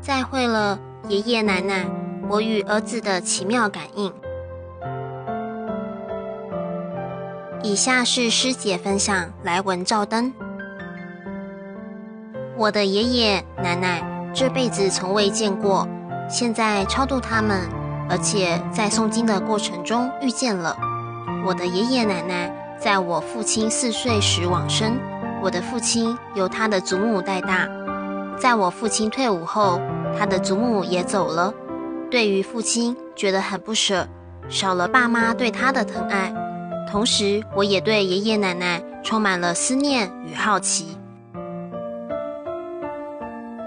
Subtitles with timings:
[0.00, 0.78] 再会了，
[1.08, 1.84] 爷爷奶奶，
[2.28, 4.12] 我与儿子的奇妙感应。
[7.62, 10.32] 以下是师姐分享来文照灯。
[12.56, 14.02] 我的爷爷奶奶
[14.34, 15.86] 这辈子从未见过，
[16.28, 17.68] 现在超度他们，
[18.08, 20.74] 而且在诵经的过程中遇见了。
[21.44, 24.98] 我的爷爷奶奶在我父亲四岁时往生，
[25.42, 27.68] 我的父亲由他的祖母带大。
[28.40, 29.78] 在我父亲退伍后，
[30.18, 31.52] 他的祖母也走了。
[32.10, 34.08] 对于父亲，觉得很不舍，
[34.48, 36.32] 少了爸妈对他的疼爱。
[36.90, 40.96] 同时，我也对爷爷奶奶充满了思念与好奇。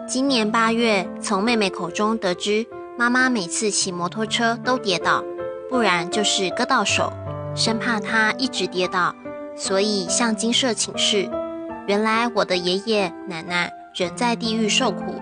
[0.07, 2.65] 今年八月，从妹妹口中得知，
[2.97, 5.23] 妈妈每次骑摩托车都跌倒，
[5.69, 7.13] 不然就是割到手，
[7.53, 9.13] 生怕她一直跌倒，
[9.55, 11.29] 所以向金舍请示。
[11.85, 13.71] 原来我的爷爷奶奶。
[13.95, 15.21] 人在地狱受苦，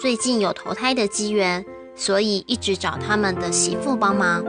[0.00, 1.62] 最近有投胎的机缘，
[1.94, 4.42] 所以一直找他们的媳妇帮忙，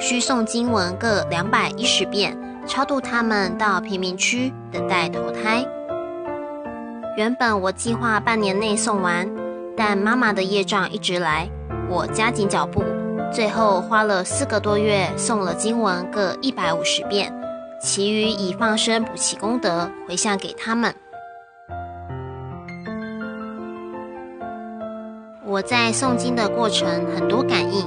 [0.00, 2.34] 需诵经文各两百一十遍，
[2.66, 5.62] 超度他们到贫民区等待投胎。
[7.18, 9.30] 原本我计划半年内送完，
[9.76, 11.46] 但妈妈的业障一直来，
[11.90, 12.82] 我加紧脚步，
[13.30, 17.30] 最后花了四个多月送了经文各一百五十遍，
[17.78, 20.94] 其余以放生补其功德回向给他们。
[25.52, 27.86] 我在诵经的过程很多感应。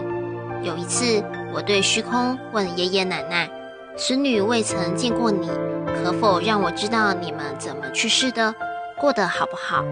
[0.62, 3.50] 有一次，我对虚空问爷爷奶奶
[3.98, 5.50] ：“孙女未曾见过你，
[5.96, 8.54] 可否让我知道你们怎么去世的，
[9.00, 9.84] 过得好不好？”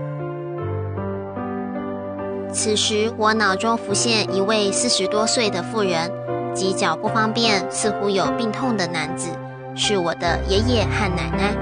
[2.53, 6.11] 此时，我脑中浮现一位四十多岁的妇人，
[6.53, 9.31] 及脚不方便、似乎有病痛的男子，
[9.75, 11.55] 是我的爷爷和奶奶。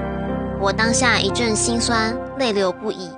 [0.60, 3.08] 我当下一阵心酸，泪流不已。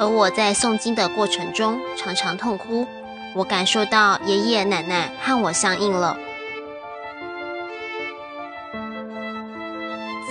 [0.00, 2.86] 而我在诵经的过程中常常痛哭，
[3.34, 6.16] 我感受到爷爷奶奶和我相应了。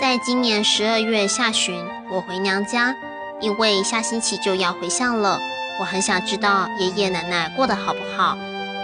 [0.01, 2.95] 在今年十二月下旬，我回娘家，
[3.39, 5.37] 因为下星期就要回向了，
[5.79, 8.35] 我很想知道爷爷奶奶过得好不好，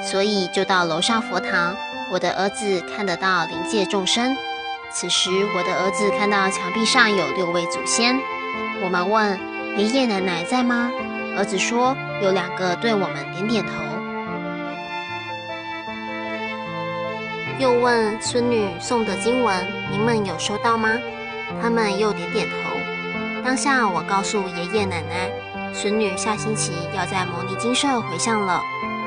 [0.04, 1.76] 所以就到楼上佛堂。
[2.12, 4.38] 我的儿子看得到灵界众生，
[4.94, 8.20] 此时我的儿子看到墙壁上有六位祖先，
[8.84, 9.55] 我们问。
[9.78, 10.90] 爷爷奶奶在吗？
[11.38, 13.74] 儿子说有两个对我们点点头。
[17.60, 20.98] 又问孙女送的经文，您们有收到吗？
[21.62, 22.56] 他们又点点头。
[23.44, 25.30] 当下我告诉爷爷奶奶，
[25.74, 28.62] 孙女下星期要在摩尼精舍回向了，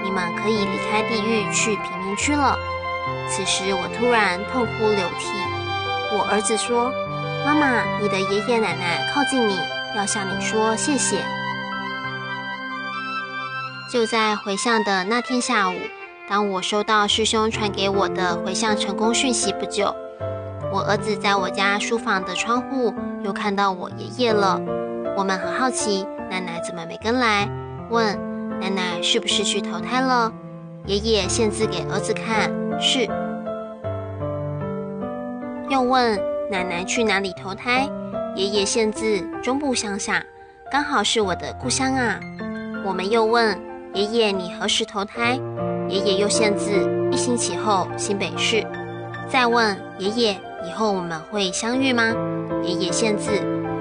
[0.05, 2.59] 你们可以离开地狱去贫民区了。
[3.27, 5.31] 此时我突然痛哭流涕。
[6.15, 6.93] 我儿子说
[7.43, 9.59] ：“妈妈，你的爷爷奶奶靠近你。”
[9.97, 11.19] 要向你说谢谢。
[13.91, 15.75] 就在回向的那天下午，
[16.29, 19.95] 当我收到师兄传给我的回向成功讯息不久，
[20.73, 24.61] 我儿子在我家书房的窗户又看到我爷爷了。
[25.17, 27.49] 我们很好奇，奶奶怎么没跟来？
[27.91, 28.15] 问
[28.61, 30.31] 奶奶是不是去投胎了？
[30.85, 33.09] 爷爷献字给儿子看，是。
[35.71, 37.89] 又问奶奶去哪里投胎？
[38.35, 40.23] 爷爷现自中部乡下，
[40.71, 42.21] 刚好是我的故乡啊。
[42.85, 43.59] 我们又问
[43.95, 45.39] 爷爷：“你何时投胎？”
[45.89, 46.71] 爷爷又县自
[47.11, 48.65] 一星期后新北市。
[49.29, 50.33] 再问爷爷
[50.65, 52.15] ：“以后我们会相遇吗？”
[52.63, 53.31] 爷爷县自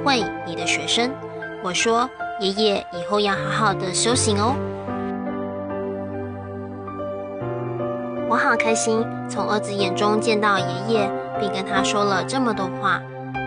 [0.04, 1.12] 会，你的学生。
[1.64, 2.10] 我说
[2.40, 4.56] ：“爷爷以后要好好的修行哦。”
[8.30, 13.02] 我好开心，从儿子眼中见到爷爷，并跟他说了这么多话。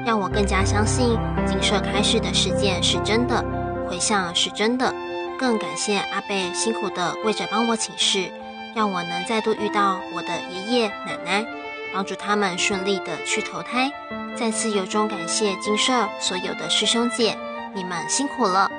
[0.05, 3.45] 让我更加相信金舍开示的事件是真的，
[3.89, 4.93] 回向是真的。
[5.39, 8.31] 更感谢阿贝辛苦的跪着帮我请示，
[8.75, 11.47] 让我能再度遇到我的爷爷奶奶，
[11.95, 13.91] 帮助他们顺利的去投胎。
[14.37, 17.37] 再次由衷感谢金舍所有的师兄姐，
[17.75, 18.71] 你们辛苦了。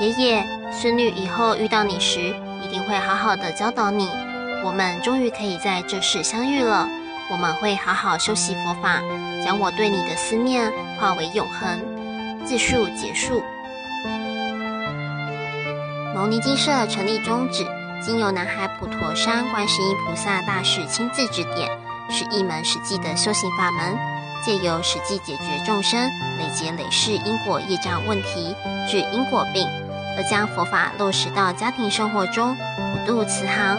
[0.00, 4.08] 爷爷，孙女以后遇到你时，一定会好好的教导你。
[4.64, 6.88] 我们终于可以在这世相遇了。
[7.30, 9.00] 我们会好好修习佛法，
[9.44, 11.80] 将我对你的思念化为永恒。
[12.44, 13.42] 自述结束。
[16.14, 17.64] 牟尼精舍成立宗旨，
[18.04, 21.70] 经由南海普陀山观世音菩萨大士亲自指点，
[22.10, 23.96] 是一门实际的修行法门，
[24.44, 26.00] 借由实际解决众生
[26.38, 28.54] 累劫累世因果业障问题，
[28.90, 29.66] 治因果病，
[30.16, 33.78] 而将佛法落实到家庭生活中，普渡慈航。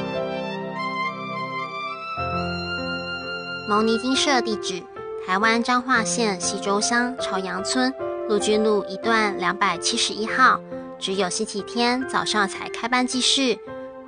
[3.71, 4.83] 牟尼精舍地址：
[5.25, 7.93] 台湾彰化县溪州乡朝阳村
[8.27, 10.59] 陆军路一段两百七十一号。
[10.99, 13.57] 只有星期天早上才开班济世，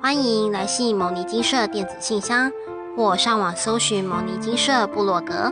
[0.02, 2.52] 欢迎来信牟尼精舍电子信箱，
[2.94, 5.50] 或上网搜寻牟尼精舍部落格。